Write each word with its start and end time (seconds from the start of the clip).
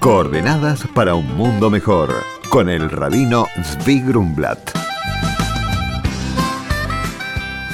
Coordenadas 0.00 0.86
para 0.94 1.14
un 1.14 1.26
mundo 1.36 1.68
mejor 1.68 2.14
con 2.48 2.70
el 2.70 2.88
rabino 2.88 3.46
Zvi 3.62 4.00
Grumblat. 4.00 4.58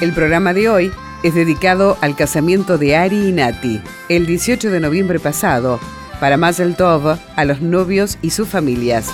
El 0.01 0.11
programa 0.11 0.53
de 0.53 0.67
hoy 0.67 0.91
es 1.23 1.35
dedicado 1.35 1.97
al 2.01 2.17
casamiento 2.17 2.77
de 2.77 2.97
Ari 2.97 3.29
y 3.29 3.31
Nati, 3.31 3.81
el 4.09 4.25
18 4.25 4.69
de 4.69 4.81
noviembre 4.81 5.21
pasado, 5.21 5.79
para 6.19 6.35
Mazel 6.35 6.75
Tov 6.75 7.17
a 7.33 7.45
los 7.45 7.61
novios 7.61 8.17
y 8.21 8.31
sus 8.31 8.49
familias. 8.49 9.09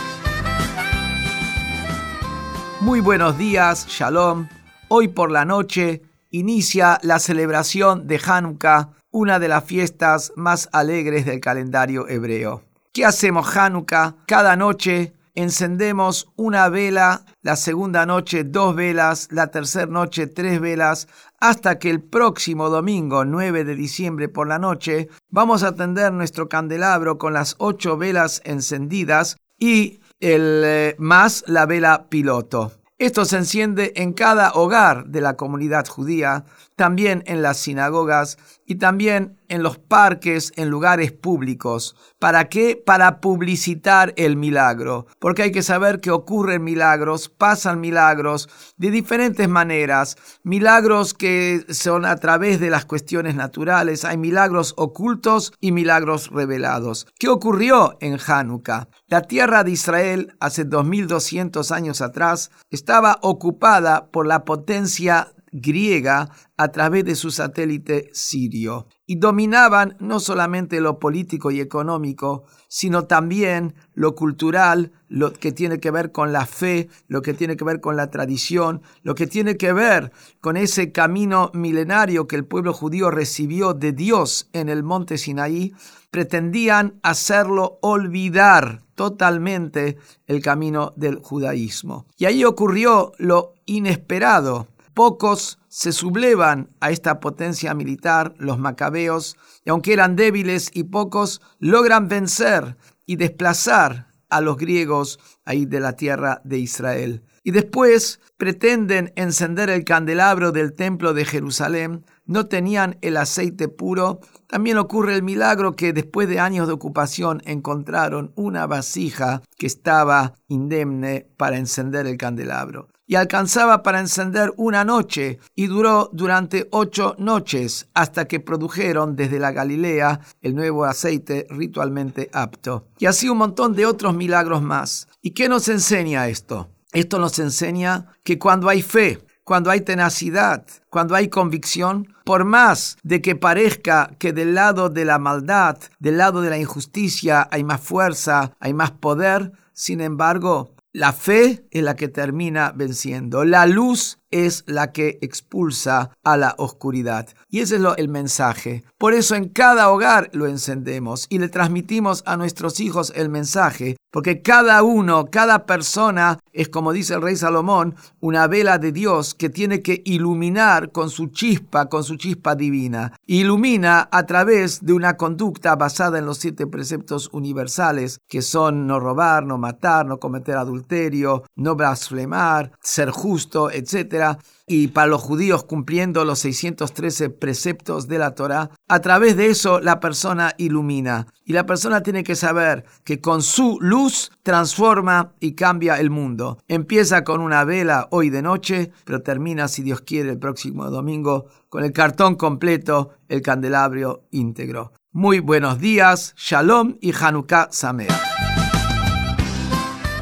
Muy 2.79 2.99
buenos 2.99 3.37
días, 3.37 3.85
Shalom. 3.89 4.47
Hoy 4.87 5.09
por 5.09 5.29
la 5.29 5.45
noche 5.45 6.01
inicia 6.31 6.97
la 7.03 7.19
celebración 7.19 8.07
de 8.07 8.19
Hanukkah, 8.25 8.89
una 9.11 9.37
de 9.37 9.49
las 9.49 9.63
fiestas 9.65 10.33
más 10.35 10.67
alegres 10.71 11.27
del 11.27 11.39
calendario 11.39 12.07
hebreo. 12.09 12.72
¿Qué 12.93 13.05
hacemos 13.05 13.57
Hanukkah? 13.57 14.17
Cada 14.27 14.55
noche 14.55 15.15
encendemos 15.33 16.27
una 16.35 16.69
vela, 16.69 17.25
la 17.41 17.55
segunda 17.55 18.05
noche 18.05 18.43
dos 18.43 18.75
velas, 18.75 19.29
la 19.31 19.47
tercera 19.47 19.87
noche 19.87 20.27
tres 20.27 20.61
velas, 20.61 21.07
hasta 21.39 21.79
que 21.79 21.89
el 21.89 22.03
próximo 22.03 22.69
domingo 22.69 23.25
9 23.25 23.63
de 23.63 23.73
diciembre 23.73 24.29
por 24.29 24.47
la 24.47 24.59
noche 24.59 25.09
vamos 25.31 25.63
a 25.63 25.73
tender 25.73 26.13
nuestro 26.13 26.47
candelabro 26.47 27.17
con 27.17 27.33
las 27.33 27.55
ocho 27.57 27.97
velas 27.97 28.43
encendidas 28.45 29.37
y 29.57 29.99
el, 30.19 30.61
eh, 30.63 30.95
más 30.99 31.43
la 31.47 31.65
vela 31.65 32.05
piloto. 32.09 32.73
Esto 32.99 33.25
se 33.25 33.37
enciende 33.37 33.93
en 33.95 34.13
cada 34.13 34.53
hogar 34.53 35.07
de 35.07 35.19
la 35.19 35.35
comunidad 35.35 35.87
judía, 35.87 36.45
también 36.75 37.23
en 37.25 37.41
las 37.41 37.57
sinagogas 37.57 38.37
y 38.65 38.75
también 38.75 39.39
en 39.49 39.61
los 39.61 39.77
parques, 39.77 40.51
en 40.55 40.69
lugares 40.69 41.11
públicos. 41.11 41.95
¿Para 42.17 42.49
qué? 42.49 42.81
Para 42.83 43.21
publicitar 43.21 44.13
el 44.17 44.35
milagro. 44.35 45.05
Porque 45.19 45.43
hay 45.43 45.51
que 45.51 45.61
saber 45.61 45.99
que 45.99 46.11
ocurren 46.11 46.63
milagros, 46.63 47.29
pasan 47.29 47.79
milagros 47.79 48.49
de 48.77 48.89
diferentes 48.89 49.47
maneras. 49.47 50.17
Milagros 50.43 51.13
que 51.13 51.65
son 51.69 52.05
a 52.05 52.15
través 52.15 52.59
de 52.59 52.69
las 52.69 52.85
cuestiones 52.85 53.35
naturales. 53.35 54.05
Hay 54.05 54.17
milagros 54.17 54.73
ocultos 54.77 55.53
y 55.59 55.71
milagros 55.71 56.29
revelados. 56.31 57.05
¿Qué 57.19 57.27
ocurrió 57.27 57.97
en 57.99 58.17
Hanukkah? 58.25 58.87
La 59.07 59.21
tierra 59.21 59.63
de 59.63 59.71
Israel, 59.71 60.35
hace 60.39 60.63
2200 60.63 61.71
años 61.71 62.01
atrás, 62.01 62.49
estaba 62.71 63.19
ocupada 63.21 64.07
por 64.07 64.25
la 64.25 64.45
potencia 64.45 65.33
griega 65.53 66.29
a 66.57 66.67
través 66.69 67.05
de 67.05 67.15
su 67.15 67.31
satélite 67.31 68.09
sirio 68.11 68.87
y 69.05 69.15
dominaban 69.15 69.95
no 69.99 70.19
solamente 70.19 70.81
lo 70.81 70.97
político 70.97 71.51
y 71.51 71.59
económico, 71.59 72.45
sino 72.67 73.05
también 73.05 73.75
lo 73.93 74.15
cultural, 74.15 74.91
lo 75.07 75.31
que 75.31 75.51
tiene 75.51 75.79
que 75.79 75.91
ver 75.91 76.11
con 76.11 76.33
la 76.33 76.47
fe, 76.47 76.89
lo 77.07 77.21
que 77.21 77.33
tiene 77.33 77.55
que 77.55 77.63
ver 77.63 77.79
con 77.81 77.95
la 77.95 78.09
tradición, 78.09 78.81
lo 79.03 79.13
que 79.13 79.27
tiene 79.27 79.57
que 79.57 79.73
ver 79.73 80.11
con 80.41 80.57
ese 80.57 80.91
camino 80.91 81.51
milenario 81.53 82.27
que 82.27 82.35
el 82.35 82.45
pueblo 82.45 82.73
judío 82.73 83.11
recibió 83.11 83.73
de 83.73 83.91
Dios 83.91 84.49
en 84.53 84.69
el 84.69 84.83
monte 84.83 85.17
Sinaí, 85.17 85.73
pretendían 86.09 86.99
hacerlo 87.03 87.77
olvidar 87.81 88.83
totalmente 88.95 89.97
el 90.27 90.41
camino 90.41 90.93
del 90.95 91.17
judaísmo. 91.17 92.05
Y 92.17 92.25
ahí 92.25 92.43
ocurrió 92.45 93.13
lo 93.17 93.53
inesperado. 93.65 94.67
Pocos 94.93 95.59
se 95.69 95.91
sublevan 95.91 96.69
a 96.79 96.91
esta 96.91 97.19
potencia 97.19 97.73
militar, 97.73 98.35
los 98.37 98.59
macabeos, 98.59 99.37
y 99.65 99.71
aunque 99.71 99.93
eran 99.93 100.15
débiles 100.15 100.69
y 100.73 100.83
pocos, 100.83 101.41
logran 101.59 102.07
vencer 102.07 102.77
y 103.05 103.15
desplazar 103.15 104.07
a 104.29 104.41
los 104.41 104.57
griegos 104.57 105.19
ahí 105.45 105.65
de 105.65 105.79
la 105.79 105.95
tierra 105.95 106.41
de 106.43 106.59
Israel. 106.59 107.23
Y 107.43 107.51
después 107.51 108.19
pretenden 108.37 109.11
encender 109.15 109.69
el 109.69 109.83
candelabro 109.83 110.51
del 110.51 110.73
templo 110.73 111.13
de 111.13 111.25
Jerusalén, 111.25 112.05
no 112.25 112.45
tenían 112.45 112.97
el 113.01 113.17
aceite 113.17 113.67
puro. 113.67 114.21
También 114.47 114.77
ocurre 114.77 115.15
el 115.15 115.23
milagro 115.23 115.73
que 115.73 115.91
después 115.91 116.29
de 116.29 116.39
años 116.39 116.67
de 116.67 116.73
ocupación 116.73 117.41
encontraron 117.45 118.31
una 118.35 118.65
vasija 118.65 119.41
que 119.57 119.67
estaba 119.67 120.35
indemne 120.47 121.27
para 121.37 121.57
encender 121.57 122.07
el 122.07 122.17
candelabro 122.17 122.87
y 123.05 123.15
alcanzaba 123.15 123.83
para 123.83 123.99
encender 123.99 124.53
una 124.57 124.85
noche 124.85 125.39
y 125.55 125.67
duró 125.67 126.09
durante 126.13 126.67
ocho 126.71 127.15
noches 127.19 127.87
hasta 127.93 128.25
que 128.25 128.39
produjeron 128.39 129.15
desde 129.15 129.39
la 129.39 129.51
Galilea 129.51 130.21
el 130.41 130.55
nuevo 130.55 130.85
aceite 130.85 131.45
ritualmente 131.49 132.29
apto. 132.33 132.87
Y 132.97 133.05
así 133.05 133.29
un 133.29 133.37
montón 133.37 133.73
de 133.73 133.85
otros 133.85 134.15
milagros 134.15 134.61
más. 134.61 135.07
¿Y 135.25 135.31
qué 135.31 135.47
nos 135.47 135.69
enseña 135.69 136.27
esto? 136.27 136.69
Esto 136.91 137.17
nos 137.17 137.39
enseña 137.39 138.07
que 138.25 138.37
cuando 138.37 138.67
hay 138.67 138.81
fe, 138.81 139.25
cuando 139.45 139.71
hay 139.71 139.79
tenacidad, 139.79 140.65
cuando 140.89 141.15
hay 141.15 141.29
convicción, 141.29 142.13
por 142.25 142.43
más 142.43 142.97
de 143.03 143.21
que 143.21 143.37
parezca 143.37 144.11
que 144.19 144.33
del 144.33 144.53
lado 144.53 144.89
de 144.89 145.05
la 145.05 145.19
maldad, 145.19 145.77
del 145.97 146.17
lado 146.17 146.41
de 146.41 146.49
la 146.49 146.57
injusticia 146.57 147.47
hay 147.51 147.63
más 147.63 147.79
fuerza, 147.79 148.51
hay 148.59 148.73
más 148.73 148.91
poder, 148.91 149.53
sin 149.71 150.01
embargo, 150.01 150.75
la 150.91 151.13
fe 151.13 151.65
es 151.71 151.83
la 151.83 151.95
que 151.95 152.09
termina 152.09 152.71
venciendo. 152.75 153.45
La 153.45 153.65
luz 153.65 154.19
es 154.29 154.63
la 154.67 154.91
que 154.91 155.19
expulsa 155.21 156.11
a 156.23 156.37
la 156.37 156.53
oscuridad. 156.59 157.29
Y 157.49 157.61
ese 157.61 157.77
es 157.77 157.81
el 157.97 158.09
mensaje. 158.09 158.83
Por 158.99 159.13
eso 159.13 159.35
en 159.35 159.49
cada 159.49 159.89
hogar 159.89 160.29
lo 160.33 160.45
encendemos 160.47 161.25
y 161.29 161.39
le 161.39 161.49
transmitimos 161.49 162.23
a 162.27 162.37
nuestros 162.37 162.79
hijos 162.79 163.11
el 163.15 163.29
mensaje, 163.29 163.95
porque 164.13 164.43
cada 164.43 164.83
uno, 164.83 165.25
cada 165.31 165.65
persona 165.65 166.37
es, 166.53 166.69
como 166.69 166.93
dice 166.93 167.15
el 167.15 167.21
rey 167.21 167.35
Salomón, 167.35 167.95
una 168.19 168.47
vela 168.47 168.77
de 168.77 168.91
Dios 168.91 169.33
que 169.33 169.49
tiene 169.49 169.81
que 169.81 170.01
iluminar 170.05 170.91
con 170.91 171.09
su 171.09 171.27
chispa, 171.27 171.89
con 171.89 172.03
su 172.03 172.15
chispa 172.15 172.55
divina. 172.55 173.13
Ilumina 173.25 174.07
a 174.11 174.25
través 174.25 174.85
de 174.85 174.93
una 174.93 175.17
conducta 175.17 175.75
basada 175.75 176.19
en 176.19 176.25
los 176.25 176.37
siete 176.37 176.67
preceptos 176.67 177.29
universales, 177.33 178.19
que 178.27 178.41
son 178.41 178.87
no 178.87 178.99
robar, 178.99 179.45
no 179.45 179.57
matar, 179.57 180.05
no 180.05 180.19
cometer 180.19 180.55
adulterio, 180.55 181.43
no 181.55 181.75
blasfemar, 181.75 182.71
ser 182.81 183.09
justo, 183.09 183.71
etc 183.71 184.37
y 184.65 184.87
para 184.87 185.07
los 185.07 185.21
judíos 185.21 185.63
cumpliendo 185.65 186.23
los 186.23 186.39
613 186.39 187.29
preceptos 187.29 188.07
de 188.07 188.17
la 188.17 188.33
Torá, 188.33 188.69
a 188.87 188.99
través 189.01 189.35
de 189.35 189.47
eso 189.47 189.79
la 189.79 189.99
persona 189.99 190.53
ilumina. 190.57 191.27
Y 191.45 191.53
la 191.53 191.65
persona 191.65 192.01
tiene 192.01 192.23
que 192.23 192.35
saber 192.35 192.85
que 193.03 193.19
con 193.19 193.41
su 193.41 193.77
luz 193.81 194.31
transforma 194.43 195.33
y 195.39 195.53
cambia 195.53 195.99
el 195.99 196.09
mundo. 196.09 196.42
Empieza 196.67 197.23
con 197.23 197.41
una 197.41 197.63
vela 197.63 198.07
hoy 198.11 198.29
de 198.29 198.41
noche, 198.41 198.91
pero 199.05 199.21
termina, 199.21 199.67
si 199.67 199.83
Dios 199.83 200.01
quiere, 200.01 200.29
el 200.29 200.39
próximo 200.39 200.89
domingo 200.89 201.45
con 201.69 201.83
el 201.83 201.91
cartón 201.91 202.35
completo, 202.35 203.11
el 203.29 203.41
candelabro 203.41 204.23
íntegro. 204.31 204.93
Muy 205.11 205.39
buenos 205.39 205.79
días, 205.79 206.33
Shalom 206.37 206.97
y 206.99 207.13
Hanukkah 207.13 207.69
Sameach. 207.71 208.11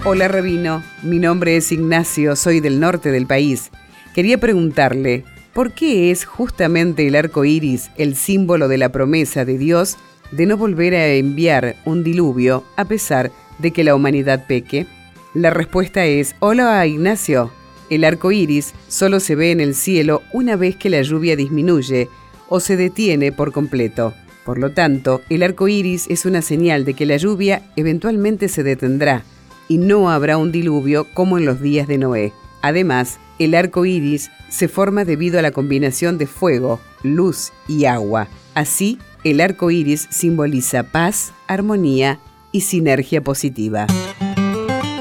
Hola 0.03 0.27
Rabino, 0.27 0.83
mi 1.03 1.19
nombre 1.19 1.55
es 1.57 1.71
Ignacio, 1.71 2.35
soy 2.35 2.59
del 2.59 2.79
norte 2.79 3.11
del 3.11 3.27
país. 3.27 3.69
Quería 4.15 4.39
preguntarle, 4.39 5.23
¿por 5.53 5.73
qué 5.73 6.11
es 6.11 6.25
justamente 6.25 7.07
el 7.07 7.15
arco 7.15 7.45
iris 7.45 7.91
el 7.97 8.15
símbolo 8.15 8.67
de 8.67 8.77
la 8.77 8.91
promesa 8.91 9.45
de 9.45 9.57
Dios 9.57 9.97
de 10.31 10.45
no 10.45 10.57
volver 10.57 10.95
a 10.95 11.07
enviar 11.07 11.75
un 11.85 12.03
diluvio 12.03 12.63
a 12.77 12.85
pesar 12.85 13.31
de 13.59 13.71
que 13.71 13.83
la 13.83 13.93
humanidad 13.93 14.47
peque? 14.47 14.87
La 15.33 15.49
respuesta 15.49 16.05
es: 16.05 16.35
Hola 16.39 16.85
Ignacio. 16.85 17.51
El 17.89 18.03
arco 18.03 18.33
iris 18.33 18.73
solo 18.89 19.21
se 19.21 19.35
ve 19.35 19.51
en 19.51 19.61
el 19.61 19.75
cielo 19.75 20.21
una 20.33 20.57
vez 20.57 20.75
que 20.75 20.89
la 20.89 21.01
lluvia 21.01 21.37
disminuye 21.37 22.09
o 22.49 22.59
se 22.59 22.75
detiene 22.75 23.31
por 23.31 23.53
completo. 23.53 24.13
Por 24.45 24.57
lo 24.57 24.71
tanto, 24.71 25.21
el 25.29 25.43
arco 25.43 25.69
iris 25.69 26.07
es 26.09 26.25
una 26.25 26.41
señal 26.41 26.83
de 26.83 26.95
que 26.95 27.05
la 27.05 27.15
lluvia 27.15 27.61
eventualmente 27.77 28.49
se 28.49 28.63
detendrá 28.63 29.23
y 29.69 29.77
no 29.77 30.09
habrá 30.09 30.35
un 30.35 30.51
diluvio 30.51 31.07
como 31.13 31.37
en 31.37 31.45
los 31.45 31.61
días 31.61 31.87
de 31.87 31.97
Noé. 31.97 32.33
Además, 32.61 33.17
el 33.39 33.55
arco 33.55 33.85
iris 33.85 34.31
se 34.49 34.67
forma 34.67 35.05
debido 35.05 35.39
a 35.39 35.41
la 35.41 35.51
combinación 35.51 36.17
de 36.17 36.27
fuego, 36.27 36.81
luz 37.03 37.53
y 37.69 37.85
agua. 37.85 38.27
Así, 38.53 38.99
el 39.23 39.39
arco 39.39 39.71
iris 39.71 40.07
simboliza 40.11 40.83
paz, 40.83 41.31
armonía 41.47 42.19
y 42.51 42.61
sinergia 42.61 43.21
positiva. 43.21 43.87